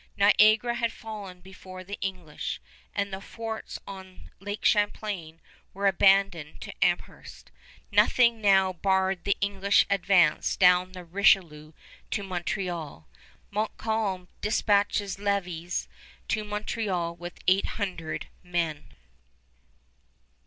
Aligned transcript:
Niagara 0.17 0.73
had 0.73 0.91
fallen 0.91 1.41
before 1.41 1.83
the 1.83 1.99
English, 2.01 2.59
and 2.95 3.13
the 3.13 3.21
forts 3.21 3.77
on 3.85 4.31
Lake 4.39 4.65
Champlain 4.65 5.39
were 5.75 5.85
abandoned 5.85 6.59
to 6.61 6.73
Amherst. 6.83 7.51
Nothing 7.91 8.41
now 8.41 8.73
barred 8.73 9.25
the 9.25 9.37
English 9.41 9.85
advance 9.91 10.55
down 10.55 10.93
the 10.93 11.05
Richelieu 11.05 11.73
to 12.09 12.23
Montreal. 12.23 13.07
Montcalm 13.51 14.27
dispatches 14.41 15.17
Lévis 15.17 15.85
to 16.29 16.43
Montreal 16.43 17.15
with 17.15 17.37
eight 17.47 17.65
hundred 17.77 18.25
men. 18.41 18.85